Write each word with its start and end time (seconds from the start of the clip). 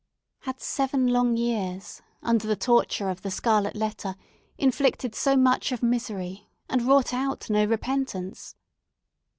Had 0.39 0.59
seven 0.59 1.09
long 1.09 1.37
years, 1.37 2.01
under 2.23 2.47
the 2.47 2.55
torture 2.55 3.07
of 3.07 3.21
the 3.21 3.29
scarlet 3.29 3.75
letter, 3.75 4.15
inflicted 4.57 5.13
so 5.13 5.37
much 5.37 5.71
of 5.71 5.83
misery 5.83 6.47
and 6.67 6.81
wrought 6.81 7.13
out 7.13 7.51
no 7.51 7.65
repentance? 7.65 8.55